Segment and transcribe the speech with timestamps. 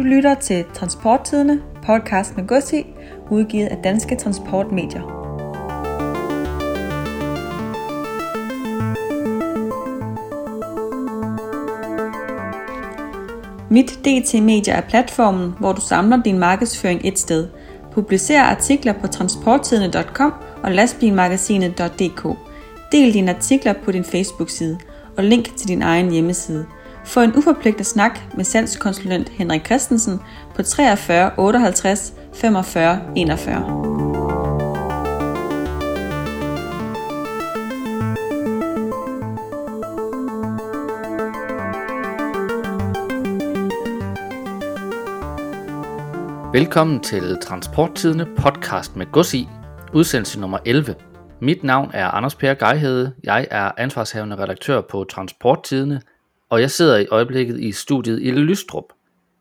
[0.00, 2.86] Du lytter til Transporttidene, podcast med Gussi,
[3.30, 5.02] udgivet af Danske Transportmedier.
[13.70, 17.48] Mit DT Media er platformen, hvor du samler din markedsføring et sted.
[17.92, 20.32] Publicer artikler på transporttidene.com
[20.62, 22.38] og lastbilmagasinet.dk.
[22.92, 24.78] Del dine artikler på din Facebook-side
[25.16, 26.66] og link til din egen hjemmeside–
[27.10, 30.20] få en uforpligtet snak med salgskonsulent Henrik Christensen
[30.54, 33.90] på 43 58 45 41.
[46.52, 49.48] Velkommen til Transporttidene podcast med Gods i,
[49.92, 50.94] udsendelse nummer 11.
[51.40, 53.12] Mit navn er Anders Per Geihede.
[53.24, 56.00] Jeg er ansvarshavende redaktør på Transporttidene,
[56.50, 58.84] og jeg sidder i øjeblikket i studiet i Lystrup.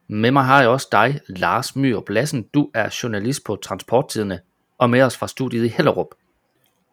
[0.08, 2.46] Med mig har jeg også dig, Lars Myhr Blassen.
[2.54, 4.40] Du er journalist på Transporttidene
[4.78, 6.08] og med os fra studiet i Hellerup.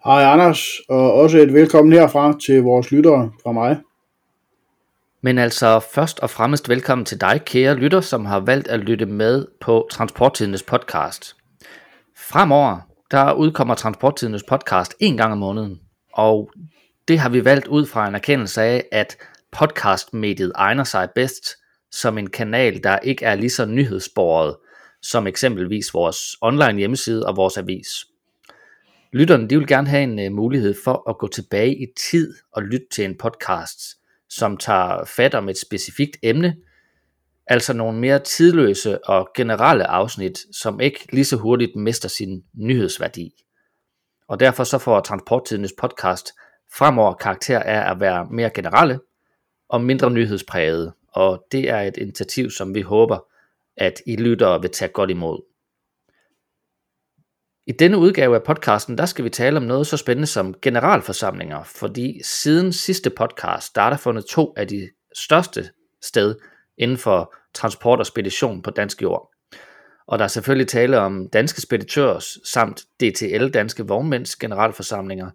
[0.04, 3.80] Hej Anders, og også et velkommen herfra til vores lyttere fra mig.
[5.20, 9.06] Men altså først og fremmest velkommen til dig, kære lytter, som har valgt at lytte
[9.06, 11.36] med på Transporttidens podcast.
[12.16, 12.78] Fremover,
[13.10, 15.80] der udkommer Transporttidens podcast en gang om måneden,
[16.12, 16.50] og
[17.08, 19.16] det har vi valgt ud fra en erkendelse af, at
[19.52, 21.56] podcastmediet egner sig bedst
[21.90, 24.56] som en kanal, der ikke er lige så nyhedsbordet
[25.02, 27.88] som eksempelvis vores online hjemmeside og vores avis.
[29.12, 32.62] Lytterne de vil gerne have en uh, mulighed for at gå tilbage i tid og
[32.62, 33.80] lytte til en podcast,
[34.28, 36.56] som tager fat om et specifikt emne,
[37.46, 43.30] altså nogle mere tidløse og generelle afsnit, som ikke lige så hurtigt mister sin nyhedsværdi.
[44.28, 46.32] Og derfor så får Transporttidens podcast
[46.74, 49.00] fremover karakter af at være mere generelle,
[49.68, 53.18] og mindre nyhedspræget, og det er et initiativ, som vi håber,
[53.76, 55.42] at I lyttere vil tage godt imod.
[57.66, 61.62] I denne udgave af podcasten, der skal vi tale om noget så spændende som generalforsamlinger,
[61.64, 65.70] fordi siden sidste podcast, der er der fundet to af de største
[66.02, 66.34] sted
[66.78, 69.32] inden for transport og spedition på dansk jord.
[70.06, 75.30] Og der er selvfølgelig tale om danske speditørs samt DTL, danske vognmænds generalforsamlinger,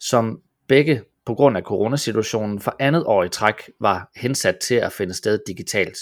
[0.00, 4.92] som begge på grund af coronasituationen for andet år i træk var hensat til at
[4.92, 5.98] finde sted digitalt.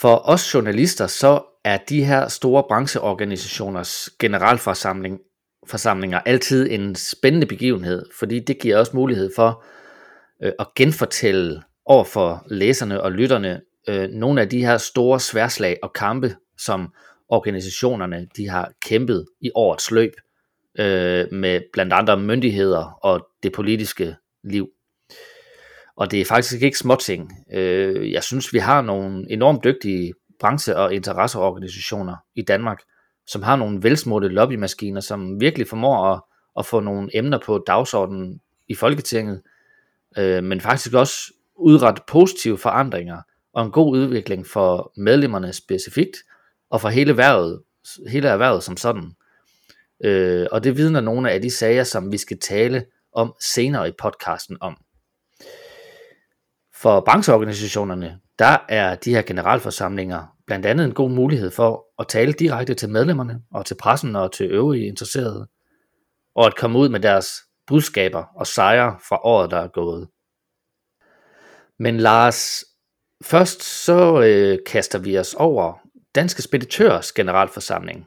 [0.00, 5.20] For os journalister så er de her store brancheorganisationers generalforsamling
[5.66, 9.64] forsamlinger altid en spændende begivenhed, fordi det giver os mulighed for
[10.42, 15.78] øh, at genfortælle over for læserne og lytterne øh, nogle af de her store sværslag
[15.82, 16.94] og kampe, som
[17.28, 20.12] organisationerne de har kæmpet i årets løb
[20.78, 24.68] øh, med blandt andre myndigheder og det politiske liv.
[25.96, 27.32] Og det er faktisk ikke småting.
[27.52, 32.82] Øh, jeg synes, vi har nogle enormt dygtige branche- og interesseorganisationer i Danmark,
[33.26, 36.20] som har nogle velsmurte lobbymaskiner, som virkelig formår at,
[36.58, 39.42] at få nogle emner på dagsordenen i Folketinget,
[40.18, 46.16] øh, men faktisk også udrette positive forandringer og en god udvikling for medlemmerne specifikt,
[46.70, 47.62] og for hele erhvervet,
[48.08, 49.12] hele erhvervet som sådan.
[50.04, 53.92] Øh, og det vidner nogle af de sager, som vi skal tale om senere i
[53.98, 54.76] podcasten om.
[56.74, 62.32] For brancheorganisationerne, der er de her generalforsamlinger blandt andet en god mulighed for at tale
[62.32, 65.48] direkte til medlemmerne og til pressen og til øvrige interesserede,
[66.34, 67.28] og at komme ud med deres
[67.66, 70.08] budskaber og sejre fra året, der er gået.
[71.78, 72.64] Men Lars,
[73.22, 78.06] Først så øh, kaster vi os over Danske Speditørs generalforsamling.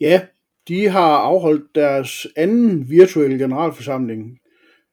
[0.00, 0.26] Ja,
[0.68, 4.38] de har afholdt deres anden virtuelle generalforsamling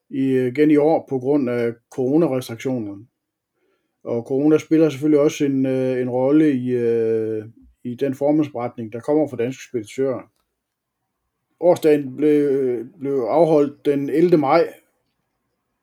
[0.09, 3.05] igen i år på grund af coronarestriktionerne.
[4.03, 7.45] Og corona spiller selvfølgelig også en, øh, en rolle i, øh,
[7.83, 10.21] i den formandsberetning, der kommer fra Danske Speditører.
[11.59, 14.37] Årsdagen blev, øh, blev afholdt den 11.
[14.37, 14.73] maj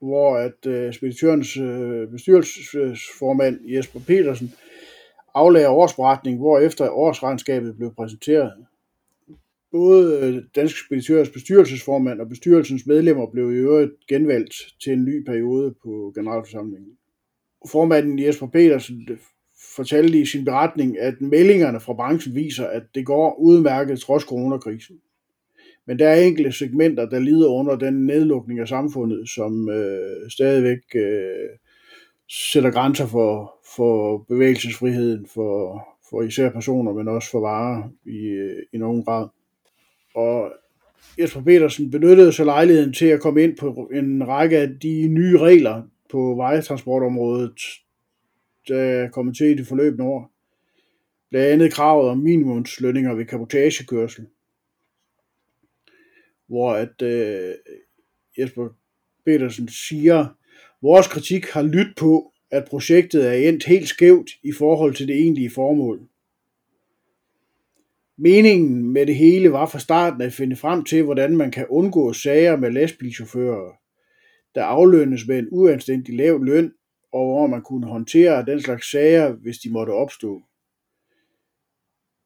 [0.01, 4.53] hvor at øh, speditørens øh, bestyrelsesformand Jesper Petersen
[5.33, 8.53] aflagde årsberetning, hvor efter årsregnskabet blev præsenteret.
[9.71, 14.53] Både øh, Dansk Speditørs bestyrelsesformand og bestyrelsens medlemmer blev i øvrigt genvalgt
[14.83, 16.91] til en ny periode på generalforsamlingen.
[17.69, 19.17] Formanden Jesper Petersen øh,
[19.75, 24.95] fortalte i sin beretning, at meldingerne fra branchen viser, at det går udmærket trods coronakrisen.
[25.87, 30.79] Men der er enkelte segmenter, der lider under den nedlukning af samfundet, som øh, stadigvæk
[30.95, 31.49] øh,
[32.29, 38.63] sætter grænser for, for bevægelsesfriheden for, for især personer, men også for varer i, øh,
[38.73, 39.27] i nogen grad.
[40.15, 40.51] Og
[41.19, 45.37] Jesper Petersen benyttede så lejligheden til at komme ind på en række af de nye
[45.37, 47.59] regler på vejtransportområdet,
[48.67, 50.31] der er kommet til i det forløbende år.
[51.29, 54.25] Blandt andet kravet om minimumslønninger ved kapotagekørsel,
[56.47, 57.53] hvor at øh,
[58.37, 58.69] Jesper
[59.25, 60.25] Petersen siger,
[60.81, 65.15] vores kritik har lyttet på, at projektet er endt helt skævt i forhold til det
[65.15, 66.07] egentlige formål.
[68.17, 72.13] Meningen med det hele var fra starten at finde frem til, hvordan man kan undgå
[72.13, 73.73] sager med lastbilchauffører,
[74.55, 76.73] der aflønnes med en uanstændig lav løn,
[77.11, 80.41] og hvor man kunne håndtere den slags sager, hvis de måtte opstå.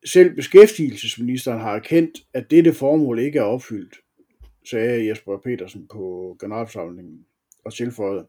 [0.05, 3.95] Selv beskæftigelsesministeren har erkendt, at dette formål ikke er opfyldt,
[4.69, 7.25] sagde Jesper Petersen på generalforsamlingen
[7.65, 8.27] og tilføjede.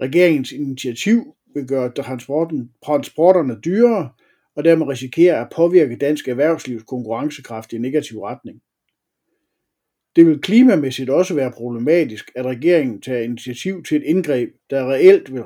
[0.00, 4.10] Regeringens initiativ vil gøre transporten, transporterne dyrere,
[4.54, 8.62] og dermed risikere at påvirke dansk erhvervslivs konkurrencekraft i negativ retning.
[10.16, 15.32] Det vil klimamæssigt også være problematisk, at regeringen tager initiativ til et indgreb, der reelt
[15.32, 15.42] vil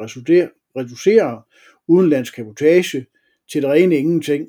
[0.77, 1.43] reducere
[1.87, 3.07] udenlandsk kapotage
[3.53, 4.49] til det rene ingenting.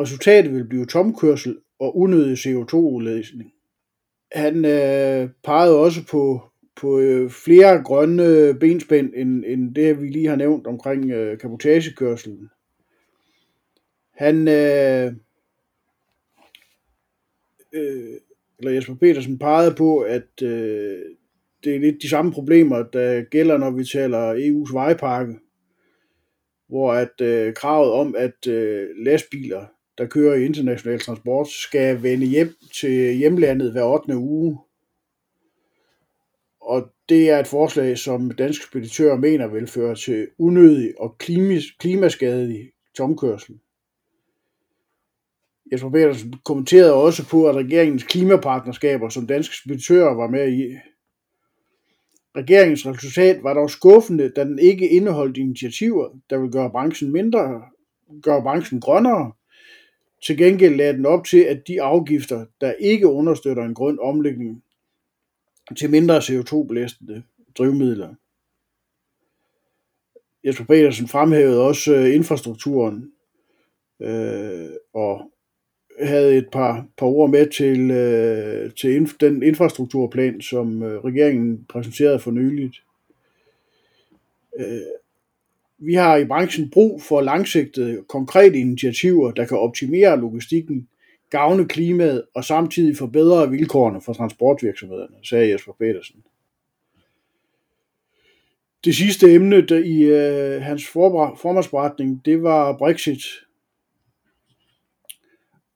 [0.00, 3.52] Resultatet vil blive tomkørsel og unødig CO2-udledning.
[4.32, 6.42] Han øh, pegede også på,
[6.76, 12.50] på øh, flere grønne benspænd, end, end det, vi lige har nævnt omkring øh, kapotagekørselen.
[14.14, 15.12] Han, øh,
[17.72, 18.20] øh,
[18.58, 20.98] eller Jesper Petersen pegede på, at øh,
[21.64, 25.38] det er lidt de samme problemer, der gælder, når vi taler EU's vejpakke,
[26.68, 29.66] hvor at øh, kravet om, at øh, lastbiler,
[30.00, 34.16] der kører i international transport, skal vende hjem til hjemlandet hver 8.
[34.16, 34.58] uge.
[36.60, 41.18] Og det er et forslag, som danske speditører mener vil føre til unødig og
[41.78, 43.58] klimaskadelig tomkørsel.
[45.72, 50.76] Jesper Petersen kommenterede også på, at regeringens klimapartnerskaber, som danske speditører var med i,
[52.36, 57.62] Regeringens resultat var dog skuffende, da den ikke indeholdt initiativer, der vil gøre branchen mindre,
[58.22, 59.32] gøre branchen grønnere.
[60.22, 64.62] Til gengæld lagde den op til, at de afgifter, der ikke understøtter en grøn omlægning
[65.76, 67.22] til mindre CO2-belastende
[67.58, 68.14] drivmidler.
[70.44, 73.12] Jesper Petersen fremhævede også øh, infrastrukturen
[74.00, 75.30] øh, og
[76.02, 81.66] havde et par, par ord med til, øh, til inf- den infrastrukturplan, som øh, regeringen
[81.68, 82.76] præsenterede for nyligt.
[84.58, 84.80] Øh,
[85.80, 90.88] vi har i branchen brug for langsigtede, konkrete initiativer, der kan optimere logistikken,
[91.30, 96.16] gavne klimaet og samtidig forbedre vilkårene for transportvirksomhederne, sagde Jesper Petersen.
[98.84, 103.22] Det sidste emne der i øh, hans formandsberetning, det var Brexit,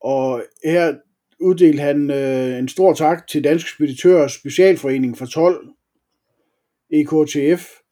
[0.00, 0.94] og her
[1.40, 5.68] uddelte han øh, en stor tak til Dansk Speditørers Specialforening for 12,
[6.90, 7.83] EKTF,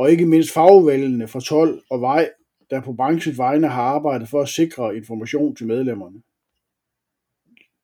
[0.00, 2.30] og ikke mindst fagvalgene for 12 og Vej,
[2.70, 6.22] der på branchens vegne har arbejdet for at sikre information til medlemmerne.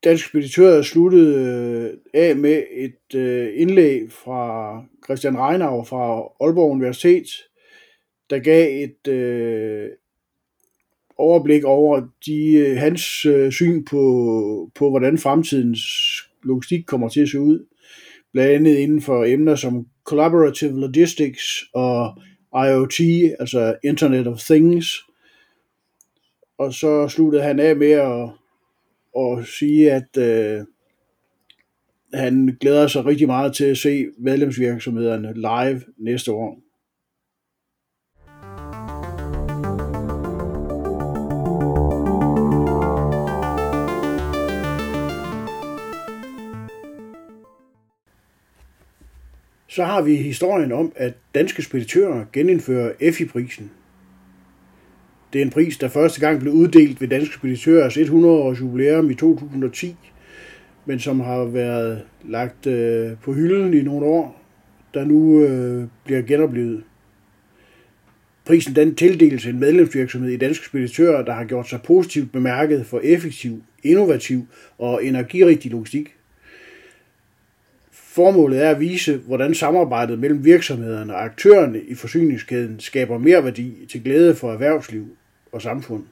[0.04, 7.26] Dansk Speditør sluttede øh, af med et øh, indlæg fra Christian Reinau fra Aalborg Universitet,
[8.30, 9.88] der gav et, øh,
[11.16, 15.82] overblik over de, øh, hans øh, syn på, på, hvordan fremtidens
[16.42, 17.66] logistik kommer til at se ud.
[18.32, 21.42] Blandt andet inden for emner som collaborative logistics
[21.74, 22.22] og
[22.54, 23.00] IoT,
[23.40, 25.04] altså Internet of Things.
[26.58, 28.28] Og så sluttede han af med at,
[29.20, 30.64] at sige, at øh,
[32.14, 36.65] han glæder sig rigtig meget til at se medlemsvirksomhederne live næste år.
[49.76, 53.70] Så har vi historien om, at danske speditører genindfører EFI-prisen.
[55.32, 59.14] Det er en pris, der første gang blev uddelt ved Danske Speditørers 100-års jubilæum i
[59.14, 59.96] 2010,
[60.86, 64.42] men som har været lagt øh, på hylden i nogle år,
[64.94, 66.82] der nu øh, bliver genoplevet.
[68.44, 73.00] Prisen den tildeles en medlemsvirksomhed i Danske Speditører, der har gjort sig positivt bemærket for
[73.04, 74.46] effektiv, innovativ
[74.78, 76.16] og energirigtig logistik.
[78.16, 83.86] Formålet er at vise, hvordan samarbejdet mellem virksomhederne og aktørerne i forsyningskæden skaber mere værdi
[83.90, 85.16] til glæde for erhvervsliv
[85.52, 86.04] og samfund.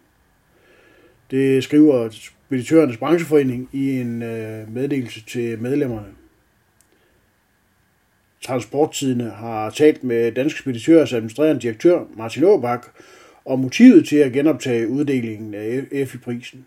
[1.30, 6.08] Det skriver Speditørernes Brancheforening i en øh, meddelelse til medlemmerne.
[8.40, 12.86] Transporttidene har talt med Danske Speditørers administrerende direktør Martin Åbak
[13.44, 16.66] om motivet til at genoptage uddelingen af EFI-prisen.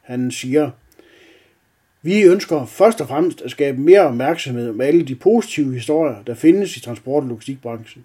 [0.00, 0.70] Han siger,
[2.02, 6.34] vi ønsker først og fremmest at skabe mere opmærksomhed om alle de positive historier, der
[6.34, 8.04] findes i transport- og logistikbranchen.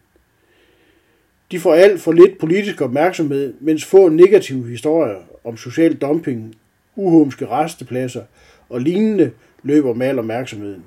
[1.52, 6.56] De får alt for lidt politisk opmærksomhed, mens få negative historier om social dumping,
[6.96, 8.24] uhumske restepladser
[8.70, 9.32] og lignende
[9.64, 10.84] løber med al opmærksomheden.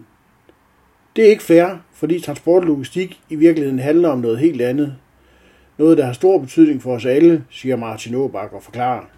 [1.16, 4.96] Det er ikke fair, fordi transport og logistik i virkeligheden handler om noget helt andet.
[5.78, 9.17] Noget, der har stor betydning for os alle, siger Martin Åbak og forklarer.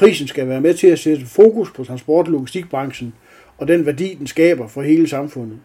[0.00, 3.14] Prisen skal være med til at sætte fokus på transport- og logistikbranchen
[3.58, 5.58] og den værdi, den skaber for hele samfundet.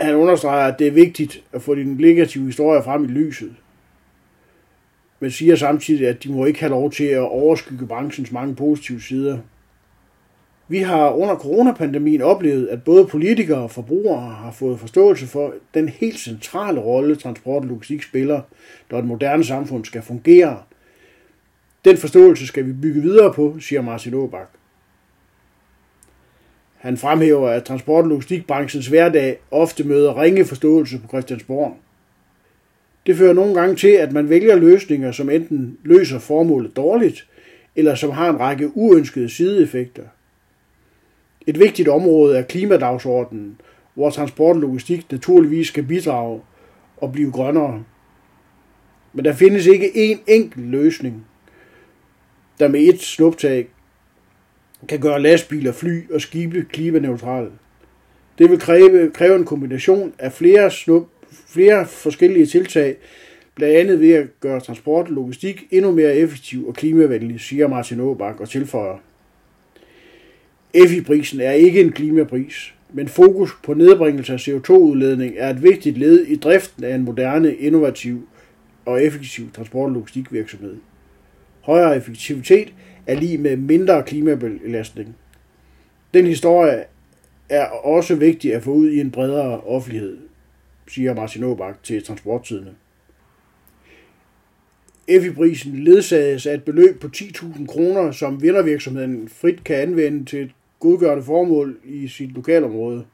[0.00, 3.54] Han understreger, at det er vigtigt at få de negative historier frem i lyset,
[5.20, 9.00] men siger samtidig, at de må ikke have lov til at overskygge branchens mange positive
[9.00, 9.38] sider.
[10.68, 15.88] Vi har under coronapandemien oplevet, at både politikere og forbrugere har fået forståelse for den
[15.88, 18.40] helt centrale rolle, transport og logistik spiller,
[18.90, 20.62] når et moderne samfund skal fungere.
[21.84, 24.48] Den forståelse skal vi bygge videre på, siger Martin Åbak.
[26.76, 31.76] Han fremhæver, at transport- og logistikbranchens hverdag ofte møder ringe forståelse på Christiansborg.
[33.06, 37.28] Det fører nogle gange til, at man vælger løsninger, som enten løser formålet dårligt,
[37.76, 40.02] eller som har en række uønskede sideeffekter.
[41.46, 43.60] Et vigtigt område er klimadagsordenen,
[43.94, 46.40] hvor transport og logistik naturligvis skal bidrage
[46.96, 47.84] og blive grønnere.
[49.12, 51.26] Men der findes ikke én enkelt løsning,
[52.58, 53.68] der med et snuptag
[54.88, 57.50] kan gøre lastbiler, fly og skibe klimaneutrale.
[58.38, 61.06] Det vil kræve, kræve en kombination af flere, snup,
[61.48, 62.96] flere forskellige tiltag,
[63.54, 68.00] blandt andet ved at gøre transport og logistik endnu mere effektiv og klimavenlig, siger Martin
[68.00, 68.98] Åbak og tilføjer.
[70.74, 76.26] EFI-prisen er ikke en klimapris, men fokus på nedbringelse af CO2-udledning er et vigtigt led
[76.26, 78.28] i driften af en moderne, innovativ
[78.84, 80.76] og effektiv transport- og logistikvirksomhed.
[81.64, 82.74] Højere effektivitet
[83.06, 85.16] er lige med mindre klimabelastning.
[86.14, 86.84] Den historie
[87.48, 90.18] er også vigtig at få ud i en bredere offentlighed,
[90.88, 92.74] siger Martin Aabach til Transporttidene.
[95.08, 100.50] EFI-prisen ledsages af et beløb på 10.000 kroner, som vindervirksomheden frit kan anvende til et
[100.80, 103.04] godgørende formål i sit lokalområde.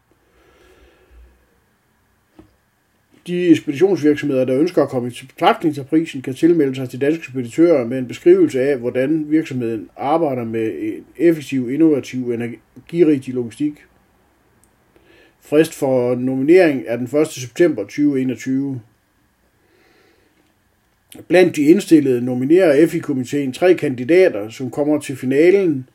[3.26, 7.24] De speditionsvirksomheder, der ønsker at komme i betragtning til prisen, kan tilmelde sig til danske
[7.24, 13.72] speditører med en beskrivelse af, hvordan virksomheden arbejder med en effektiv, innovativ og energirigtig logistik.
[15.40, 17.26] Frist for nominering er den 1.
[17.28, 18.80] september 2021.
[21.28, 25.88] Blandt de indstillede nominerer FI-komiteen tre kandidater, som kommer til finalen,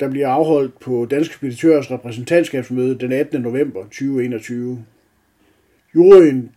[0.00, 3.42] der bliver afholdt på Danske Speditørers repræsentantskabsmøde den 18.
[3.42, 4.84] november 2021.
[5.94, 6.50] Juryen,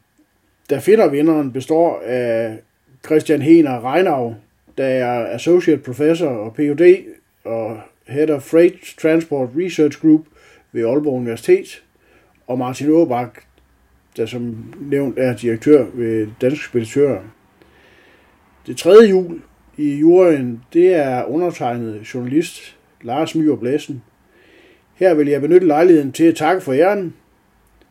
[0.69, 2.59] der finder vinderen, består af
[3.05, 4.35] Christian Hener Reinau,
[4.77, 7.05] der er Associate Professor og Ph.D.
[7.43, 10.25] og Head of Freight Transport Research Group
[10.71, 11.83] ved Aalborg Universitet,
[12.47, 13.39] og Martin Åbak,
[14.17, 17.21] der som nævnt er direktør ved Danske Speditører.
[18.67, 19.41] Det tredje jul
[19.77, 24.03] i juryen, det er undertegnet journalist Lars Myhr Blæsen.
[24.95, 27.13] Her vil jeg benytte lejligheden til at takke for æren.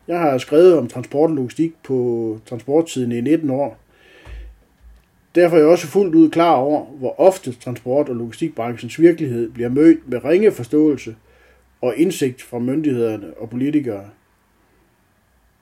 [0.09, 3.79] Jeg har skrevet om transport og logistik på transporttiden i 19 år.
[5.35, 9.69] Derfor er jeg også fuldt ud klar over, hvor ofte transport- og logistikbranchens virkelighed bliver
[9.69, 11.17] mødt med ringe forståelse
[11.81, 14.05] og indsigt fra myndighederne og politikere.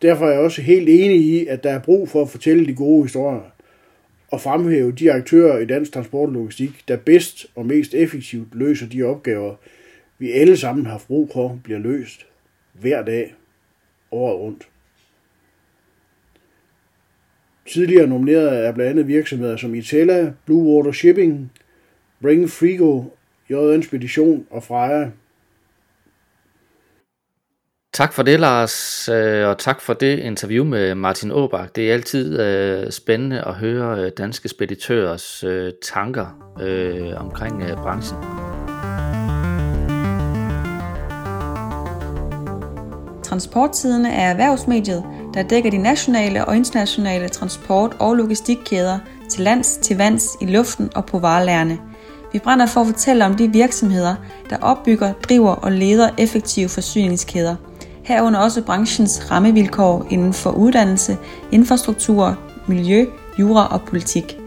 [0.03, 2.75] Derfor er jeg også helt enig i, at der er brug for at fortælle de
[2.75, 3.51] gode historier
[4.31, 8.89] og fremhæve de aktører i dansk transport og logistik, der bedst og mest effektivt løser
[8.89, 9.55] de opgaver,
[10.19, 12.27] vi alle sammen har brug for bliver løst
[12.73, 13.35] hver dag,
[14.13, 14.69] året rundt.
[17.73, 21.53] Tidligere nomineret er blandt andet virksomheder som Itella, Blue Water Shipping,
[22.23, 23.05] Bring Frigo,
[23.51, 25.11] JN Spedition og Freja.
[27.93, 31.77] Tak for det, Lars, øh, og tak for det interview med Martin Åbak.
[31.77, 37.77] Det er altid øh, spændende at høre øh, danske speditørers øh, tanker øh, omkring øh,
[37.77, 38.50] branchen.
[43.31, 48.99] Transportsiden er erhvervsmediet, der dækker de nationale og internationale transport- og logistikkæder
[49.31, 51.79] til lands, til vands, i luften og på varelærerne.
[52.33, 54.15] Vi brænder for at fortælle om de virksomheder,
[54.51, 57.57] der opbygger, driver og leder effektive forsyningskæder–
[58.11, 61.19] herunder også branchens rammevilkår inden for uddannelse,
[61.53, 63.07] infrastruktur, miljø,
[63.39, 64.39] jura og politik.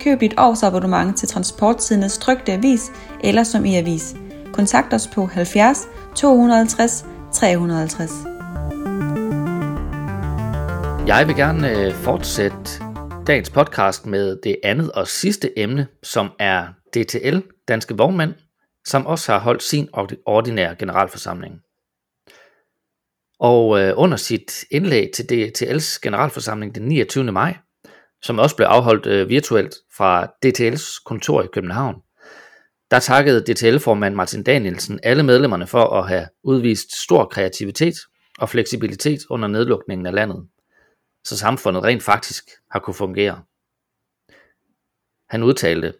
[0.00, 4.14] Køb dit årsabonnement til Transporttidens trygte avis eller som e-avis.
[4.52, 8.10] Kontakt os på 70 250 350.
[11.08, 12.56] Jeg vil gerne øh, fortsætte
[13.26, 18.34] dagens podcast med det andet og sidste emne, som er DTL, Danske Vognmænd,
[18.84, 19.88] som også har holdt sin
[20.26, 21.54] ordinære generalforsamling.
[23.40, 27.32] Og øh, under sit indlæg til DTL's generalforsamling den 29.
[27.32, 27.56] maj,
[28.22, 31.94] som også blev afholdt øh, virtuelt fra DTL's kontor i København,
[32.90, 37.94] der takkede DTL-formand Martin Danielsen alle medlemmerne for at have udvist stor kreativitet
[38.38, 40.48] og fleksibilitet under nedlukningen af landet,
[41.24, 43.42] så samfundet rent faktisk har kunne fungere.
[45.30, 45.94] Han udtalte,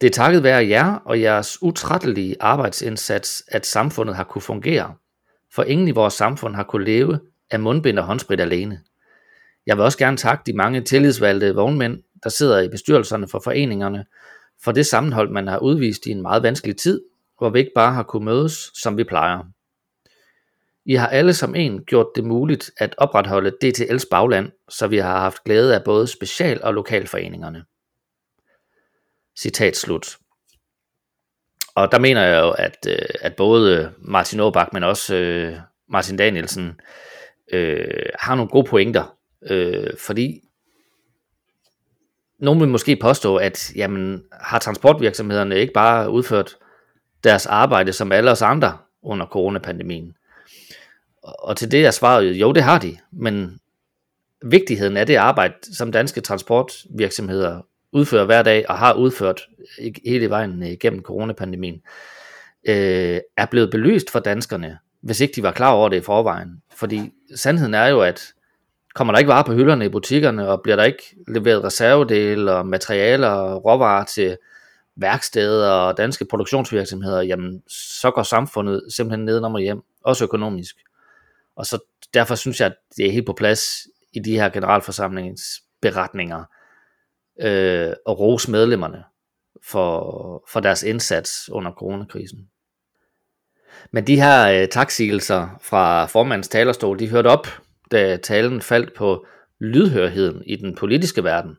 [0.00, 4.94] Det er takket være jer og jeres utrættelige arbejdsindsats, at samfundet har kunne fungere,
[5.54, 8.80] for ingen i vores samfund har kunne leve af mundbind og håndsprit alene.
[9.66, 14.04] Jeg vil også gerne takke de mange tillidsvalgte vognmænd, der sidder i bestyrelserne for foreningerne,
[14.64, 17.02] for det sammenhold, man har udvist i en meget vanskelig tid,
[17.38, 19.44] hvor vi ikke bare har kunnet mødes, som vi plejer.
[20.84, 25.18] I har alle som en gjort det muligt at opretholde DTL's bagland, så vi har
[25.18, 27.64] haft glæde af både special- og lokalforeningerne.
[29.38, 30.18] Citat slut.
[31.74, 35.56] Og der mener jeg jo, at, øh, at både Martin Aabach, men også øh,
[35.88, 36.80] Martin Danielsen,
[37.52, 39.16] øh, har nogle gode pointer.
[39.50, 40.47] Øh, fordi
[42.38, 46.56] nogen vil måske påstå, at jamen, har transportvirksomhederne ikke bare udført
[47.24, 50.14] deres arbejde som alle os andre under coronapandemien?
[51.22, 53.60] Og til det er svaret jo, det har de, men
[54.42, 57.60] vigtigheden af det arbejde, som danske transportvirksomheder
[57.92, 59.40] udfører hver dag og har udført
[60.06, 61.82] hele vejen øh, igennem coronapandemien,
[62.68, 66.62] øh, er blevet belyst for danskerne, hvis ikke de var klar over det i forvejen.
[66.76, 68.32] Fordi sandheden er jo, at
[68.98, 72.66] kommer der ikke varer på hylderne i butikkerne, og bliver der ikke leveret reservedele og
[72.66, 74.36] materialer og råvarer til
[74.96, 80.76] værksteder og danske produktionsvirksomheder, jamen så går samfundet simpelthen nedenom og hjem, også økonomisk.
[81.56, 81.78] Og så
[82.14, 86.44] derfor synes jeg, at det er helt på plads i de her generalforsamlingsberetninger
[87.40, 89.04] øh, og rose medlemmerne
[89.64, 92.48] for, for deres indsats under coronakrisen.
[93.90, 97.46] Men de her øh, taksigelser fra formandens talerstol, de hørte op,
[97.92, 99.26] da talen faldt på
[99.60, 101.56] lydhørheden i den politiske verden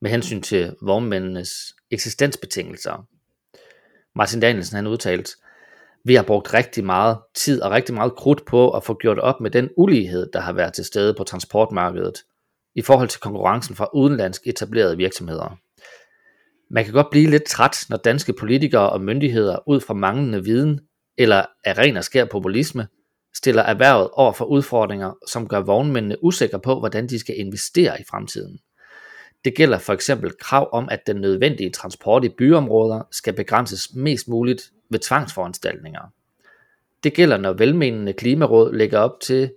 [0.00, 3.06] med hensyn til vognmændenes eksistensbetingelser.
[4.14, 5.30] Martin Danielsen han udtalt,
[6.04, 9.40] vi har brugt rigtig meget tid og rigtig meget krudt på at få gjort op
[9.40, 12.24] med den ulighed, der har været til stede på transportmarkedet
[12.74, 15.58] i forhold til konkurrencen fra udenlandsk etablerede virksomheder.
[16.70, 20.80] Man kan godt blive lidt træt, når danske politikere og myndigheder ud fra manglende viden
[21.18, 22.86] eller af ren og skær populisme
[23.34, 28.04] stiller erhvervet over for udfordringer, som gør vognmændene usikre på, hvordan de skal investere i
[28.10, 28.58] fremtiden.
[29.44, 34.28] Det gælder for eksempel krav om, at den nødvendige transport i byområder skal begrænses mest
[34.28, 36.12] muligt ved tvangsforanstaltninger.
[37.04, 39.52] Det gælder, når velmenende klimaråd lægger op til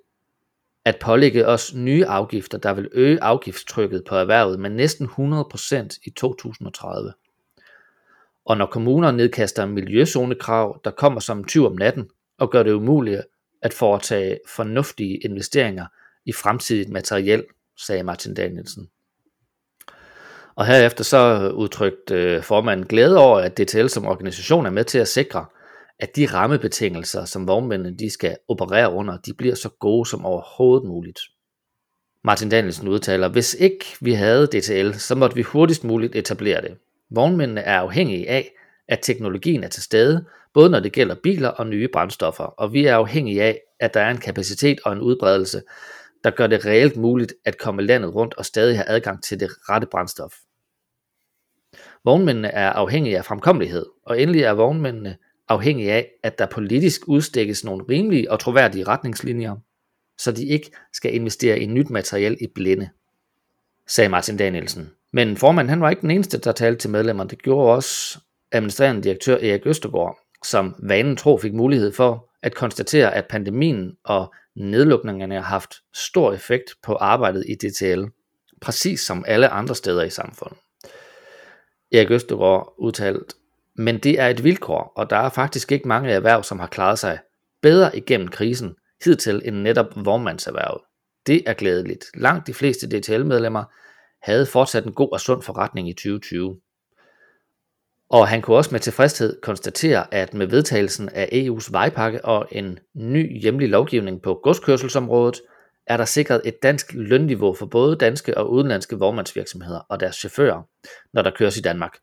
[0.85, 6.09] at pålægge os nye afgifter, der vil øge afgiftstrykket på erhvervet med næsten 100% i
[6.09, 7.13] 2030.
[8.45, 12.71] Og når kommuner nedkaster miljøzonekrav, der kommer som en tyv om natten og gør det
[12.71, 13.21] umuligt
[13.61, 15.85] at foretage fornuftige investeringer
[16.25, 17.43] i fremtidigt materiel,
[17.85, 18.89] sagde Martin Danielsen.
[20.55, 24.99] Og herefter så udtrykte øh, formanden glæde over, at DTL som organisation er med til
[24.99, 25.45] at sikre,
[25.99, 30.87] at de rammebetingelser, som vognmændene de skal operere under, de bliver så gode som overhovedet
[30.87, 31.19] muligt.
[32.23, 36.77] Martin Danielsen udtaler, hvis ikke vi havde DTL, så måtte vi hurtigst muligt etablere det.
[37.09, 38.51] Vognmændene er afhængige af,
[38.87, 42.85] at teknologien er til stede, både når det gælder biler og nye brændstoffer, og vi
[42.85, 45.61] er afhængige af, at der er en kapacitet og en udbredelse,
[46.23, 49.49] der gør det reelt muligt at komme landet rundt og stadig have adgang til det
[49.69, 50.33] rette brændstof.
[52.03, 57.63] Vognmændene er afhængige af fremkommelighed, og endelig er vognmændene afhængige af, at der politisk udstikkes
[57.63, 59.55] nogle rimelige og troværdige retningslinjer,
[60.17, 62.89] så de ikke skal investere i nyt materiel i blinde,
[63.87, 64.91] sagde Martin Danielsen.
[65.13, 67.23] Men formanden han var ikke den eneste, der talte til medlemmer.
[67.23, 68.19] Det gjorde også
[68.51, 74.33] administrerende direktør Erik Østergaard, som vanen tro fik mulighed for at konstatere, at pandemien og
[74.55, 78.03] nedlukningerne har haft stor effekt på arbejdet i DTL,
[78.61, 80.57] præcis som alle andre steder i samfundet.
[81.91, 83.33] Erik Østergaard udtalt,
[83.75, 86.99] men det er et vilkår, og der er faktisk ikke mange erhverv, som har klaret
[86.99, 87.19] sig
[87.61, 90.81] bedre igennem krisen hidtil end netop vormandserhvervet.
[91.27, 92.05] Det er glædeligt.
[92.13, 93.63] Langt de fleste DTL-medlemmer
[94.21, 96.57] havde fortsat en god og sund forretning i 2020.
[98.11, 102.79] Og han kunne også med tilfredshed konstatere, at med vedtagelsen af EU's vejpakke og en
[102.95, 105.41] ny hjemlig lovgivning på godskørselsområdet,
[105.87, 110.61] er der sikret et dansk lønniveau for både danske og udenlandske vognmandsvirksomheder og deres chauffører,
[111.13, 111.97] når der køres i Danmark.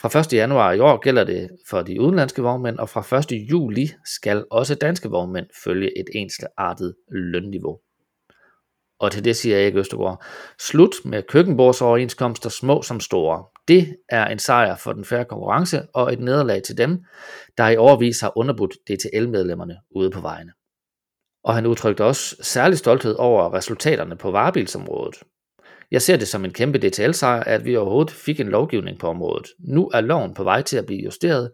[0.00, 0.32] Fra 1.
[0.32, 3.32] januar i år gælder det for de udenlandske vognmænd, og fra 1.
[3.50, 7.78] juli skal også danske vognmænd følge et ensartet lønniveau.
[9.00, 10.24] Og til det siger Erik Østergaard,
[10.58, 13.44] slut med køkkenbordsoverenskomster små som store.
[13.68, 17.04] Det er en sejr for den færre konkurrence og et nederlag til dem,
[17.58, 20.52] der i årvis har underbudt DTL-medlemmerne ude på vejene.
[21.44, 25.16] Og han udtrykte også særlig stolthed over resultaterne på varebilsområdet.
[25.90, 29.46] Jeg ser det som en kæmpe DTL-sejr, at vi overhovedet fik en lovgivning på området.
[29.58, 31.50] Nu er loven på vej til at blive justeret,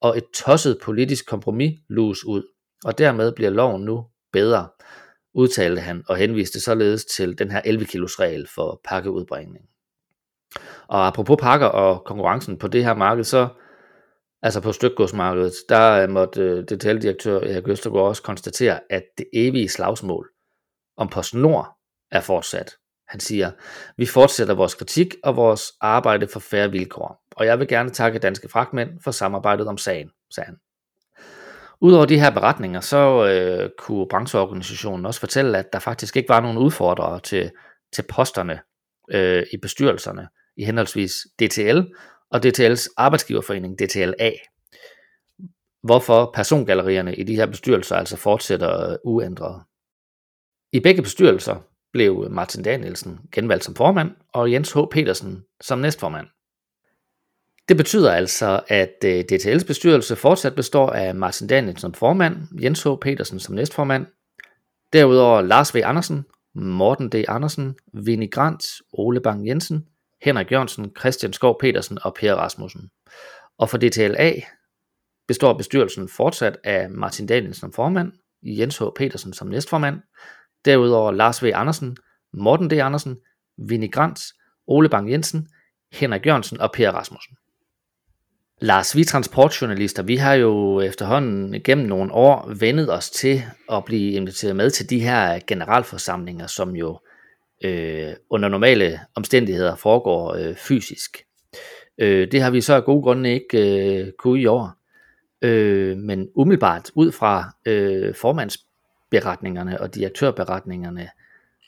[0.00, 2.42] og et tosset politisk kompromis lues ud,
[2.84, 4.68] og dermed bliver loven nu bedre,
[5.34, 9.64] udtalte han og henviste således til den her 11 kilos regel for pakkeudbringning.
[10.88, 13.48] Og apropos pakker og konkurrencen på det her marked, så
[14.42, 19.68] altså på stykgodsmarkedet, der øh, måtte øh, detaljdirektør Erik Østergaard også konstatere, at det evige
[19.68, 20.28] slagsmål
[20.96, 21.76] om PostNord
[22.10, 22.72] er fortsat.
[23.08, 23.50] Han siger,
[23.96, 28.18] vi fortsætter vores kritik og vores arbejde for færre vilkår, og jeg vil gerne takke
[28.18, 30.56] danske fragtmænd for samarbejdet om sagen, sagde han.
[31.80, 36.40] Udover de her beretninger, så øh, kunne brancheorganisationen også fortælle, at der faktisk ikke var
[36.40, 37.50] nogen udfordrere til,
[37.92, 38.60] til posterne
[39.10, 41.12] øh, i bestyrelserne i henholdsvis
[41.42, 41.80] DTL
[42.30, 44.30] og DTL's arbejdsgiverforening DTLA.
[45.82, 49.62] Hvorfor persongallerierne i de her bestyrelser altså fortsætter øh, uændret.
[50.72, 51.56] I begge bestyrelser
[51.92, 54.78] blev Martin Danielsen genvalgt som formand, og Jens H.
[54.90, 56.26] Petersen som næstformand.
[57.68, 62.82] Det betyder altså, at øh, DTL's bestyrelse fortsat består af Martin Danielsen som formand, Jens
[62.82, 62.88] H.
[63.00, 64.06] Petersen som næstformand,
[64.92, 65.78] derudover Lars V.
[65.84, 67.24] Andersen, Morten D.
[67.28, 69.86] Andersen, Vinnie Grant, Ole Bang Jensen,
[70.22, 72.90] Henrik Jørgensen, Christian Skov Petersen og Per Rasmussen.
[73.58, 74.32] Og for DTLA
[75.28, 78.82] består bestyrelsen fortsat af Martin Danielsen som formand, Jens H.
[78.96, 80.00] Petersen som næstformand,
[80.64, 81.50] derudover Lars V.
[81.54, 81.96] Andersen,
[82.32, 82.72] Morten D.
[82.72, 83.16] Andersen,
[83.68, 84.20] Vinnie Grant,
[84.66, 85.48] Ole Bang Jensen,
[85.92, 87.36] Henrik Jørgensen og Per Rasmussen.
[88.60, 93.42] Lars, vi transportjournalister, vi har jo efterhånden gennem nogle år vendet os til
[93.72, 96.98] at blive inviteret med til de her generalforsamlinger, som jo
[97.64, 101.24] øh, under normale omstændigheder foregår øh, fysisk.
[101.98, 104.72] Øh, det har vi så af gode grunde ikke øh, kunne i år.
[105.42, 111.08] Øh, men umiddelbart ud fra øh, formandsberetningerne og direktørberetningerne,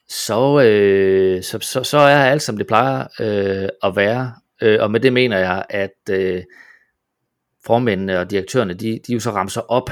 [0.09, 4.33] så, øh, så, så, så er alt som det plejer øh, at være.
[4.63, 6.43] Øh, og med det mener jeg, at øh,
[7.67, 9.91] formændene og direktørerne, de, de jo så ramser op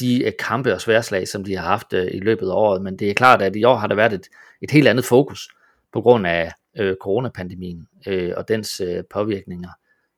[0.00, 2.82] de kampe og sværslag, som de har haft øh, i løbet af året.
[2.82, 4.28] Men det er klart, at i år har der været et,
[4.60, 5.48] et helt andet fokus
[5.92, 9.70] på grund af øh, coronapandemien øh, og dens øh, påvirkninger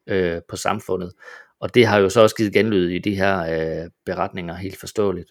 [0.06, 1.12] øh, på samfundet.
[1.60, 5.30] Og det har jo så også givet genlyd i de her øh, beretninger helt forståeligt.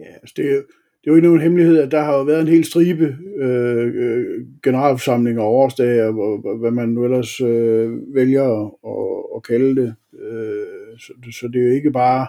[0.00, 0.66] Ja, altså det,
[1.00, 3.92] det er jo ikke nogen hemmelighed, at der har jo været en hel stribe øh,
[3.94, 9.94] øh generalforsamlinger og årsdage, og hvad man nu ellers øh, vælger at, at kalde det.
[10.20, 12.26] Øh, så, så det er jo ikke bare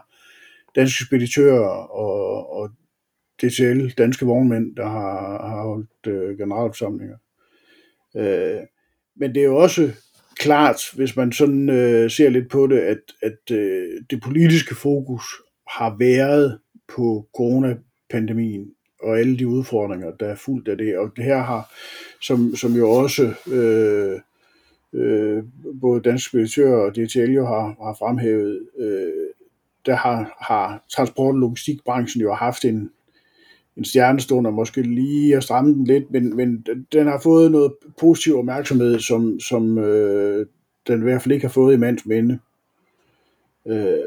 [0.76, 2.70] danske speditører og, og
[3.42, 7.18] DTL, danske vognmænd, der har, har holdt øh, generalforsamlinger.
[8.18, 8.60] Øh,
[9.16, 9.92] men det er jo også
[10.40, 15.24] klart, hvis man sådan øh, ser lidt på det, at, at øh, det politiske fokus
[15.68, 16.60] har været
[16.96, 17.28] på
[18.10, 18.72] pandemien
[19.04, 20.98] og alle de udfordringer, der er fuldt af det.
[20.98, 21.74] Og det her har,
[22.22, 24.20] som, som jo også øh,
[24.94, 25.44] øh,
[25.82, 29.12] både Dansk Speditør og DTL jo har, har fremhævet, øh,
[29.86, 32.92] der har, har transport- og logistikbranchen jo haft en,
[33.78, 37.74] en stjernestund, og måske lige at stramme den lidt, men, men den har fået noget
[38.00, 40.46] positiv opmærksomhed, som, som øh,
[40.88, 42.40] den i hvert fald ikke har fået i mands minde.
[43.68, 44.00] Øh,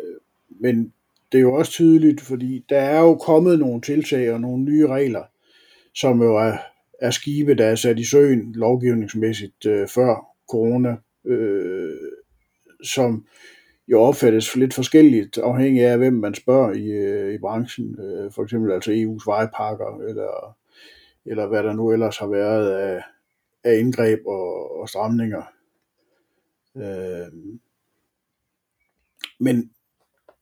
[0.60, 0.92] men
[1.32, 4.86] det er jo også tydeligt, fordi der er jo kommet nogle tiltag og nogle nye
[4.86, 5.24] regler,
[5.94, 6.56] som jo er,
[7.00, 11.98] er skibe, der er sat i søen lovgivningsmæssigt øh, før corona, øh,
[12.84, 13.26] som
[13.88, 18.00] jo opfattes lidt forskelligt, afhængig af, hvem man spørger i, øh, i branchen.
[18.00, 20.56] Øh, for eksempel altså EU's vejpakker, eller,
[21.26, 23.02] eller hvad der nu ellers har været af,
[23.64, 25.42] af indgreb og, og stramninger.
[26.76, 27.32] Øh,
[29.40, 29.70] men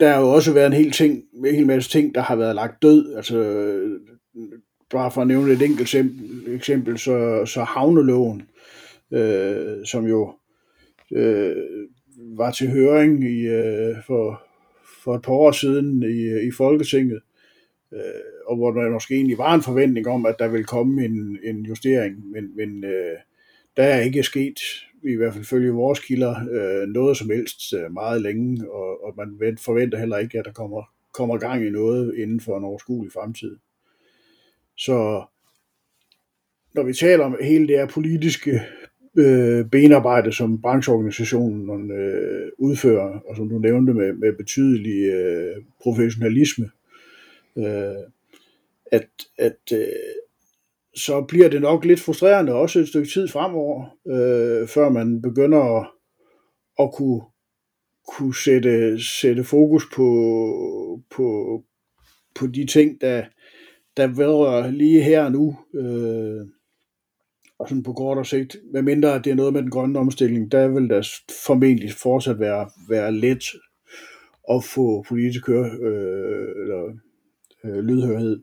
[0.00, 2.54] der har jo også været en hel, ting, en hel masse ting, der har været
[2.54, 3.14] lagt død.
[3.14, 3.36] Altså,
[4.90, 5.94] bare for at nævne et enkelt
[6.48, 8.42] eksempel, så, så havneloven,
[9.12, 10.34] øh, som jo
[11.12, 11.56] øh,
[12.18, 14.42] var til høring i, øh, for,
[15.02, 17.20] for et par år siden i, i Folketinget,
[17.92, 18.00] øh,
[18.46, 21.60] og hvor der måske egentlig var en forventning om, at der ville komme en, en
[21.60, 23.16] justering, men, men øh,
[23.76, 24.60] der er ikke sket
[25.02, 29.14] i hvert fald følge vores kilder, øh, noget som helst øh, meget længe, og, og
[29.16, 30.82] man forventer heller ikke, at der kommer,
[31.12, 33.56] kommer gang i noget inden for en overskuelig fremtid.
[34.76, 35.24] Så
[36.74, 38.62] når vi taler om hele det her politiske
[39.16, 46.70] øh, benarbejde, som brancheorganisationen øh, udfører, og som du nævnte med, med betydelig øh, professionalisme,
[47.56, 48.04] øh,
[48.92, 49.08] at,
[49.38, 49.86] at, øh,
[50.94, 55.78] så bliver det nok lidt frustrerende også et stykke tid fremover, øh, før man begynder
[55.78, 55.86] at,
[56.78, 57.20] at kunne,
[58.08, 60.06] kunne sætte, sætte fokus på,
[61.10, 61.60] på,
[62.34, 63.24] på de ting, der,
[63.96, 65.56] der vedrører lige her og nu.
[65.74, 66.46] Øh,
[67.58, 70.68] og sådan på kortere sigt, medmindre at det er noget med den grønne omstilling, der
[70.68, 71.08] vil der
[71.46, 73.44] formentlig fortsat være, være let
[74.50, 76.92] at få politikere øh, eller
[77.64, 78.42] øh, lydhørhed.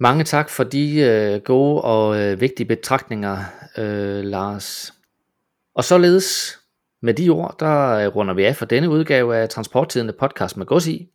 [0.00, 3.38] Mange tak for de øh, gode og øh, vigtige betragtninger,
[3.78, 4.94] øh, Lars.
[5.74, 6.58] Og således
[7.02, 10.66] med de ord, der øh, runder vi af for denne udgave af Transporttidende podcast med
[10.66, 11.08] gods i.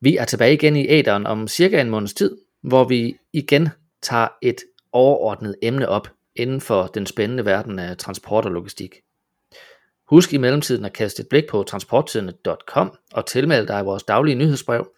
[0.00, 3.68] Vi er tilbage igen i æderen om cirka en måneds tid, hvor vi igen
[4.02, 4.56] tager et
[4.92, 8.94] overordnet emne op inden for den spændende verden af transport og logistik.
[10.08, 14.88] Husk i mellemtiden at kaste et blik på transporttidende.com og tilmelde dig vores daglige nyhedsbrev,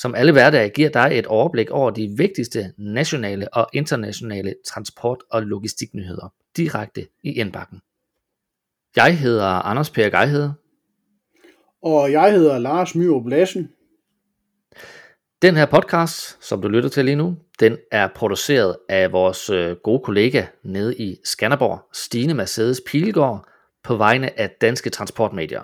[0.00, 5.42] som alle hverdage giver dig et overblik over de vigtigste nationale og internationale transport- og
[5.42, 7.80] logistiknyheder direkte i indbakken.
[8.96, 10.54] Jeg hedder Anders Per Geihede.
[11.82, 13.68] Og jeg hedder Lars Myrup Lassen.
[15.42, 19.76] Den her podcast, som du lytter til lige nu, den er produceret af vores øh,
[19.76, 23.48] gode kollega nede i Skanderborg, Stine Mercedes Pilgaard,
[23.84, 25.62] på vegne af Danske Transportmedier.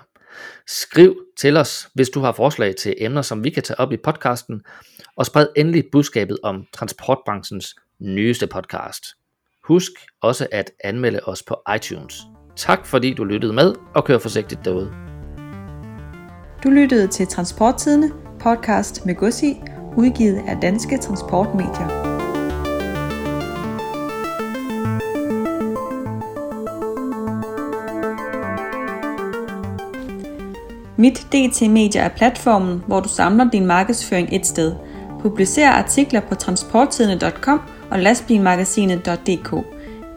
[0.66, 3.96] Skriv til os, hvis du har forslag til emner, som vi kan tage op i
[3.96, 4.62] podcasten,
[5.16, 9.05] og spred endelig budskabet om transportbranchens nyeste podcast.
[9.64, 12.20] Husk også at anmelde os på iTunes.
[12.57, 14.92] Tak fordi du lyttede med, og kør forsigtigt derude.
[16.64, 19.57] Du lyttede til Transporttidene, podcast med Gussi,
[19.96, 22.06] udgivet af Danske Transportmedier.
[30.99, 34.75] Mit DT Media er platformen, hvor du samler din markedsføring et sted.
[35.21, 39.55] Publicer artikler på transporttidene.com og lastbilmagasinet.dk.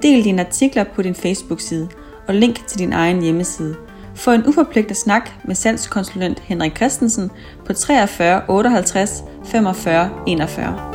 [0.02, 1.90] Del dine artikler på din Facebook-side
[2.28, 3.76] og link til din egen hjemmeside.
[4.16, 7.32] Få en uforpligtet snak med salgskonsulent Henrik Christensen
[7.66, 10.89] på 43 58 45 41.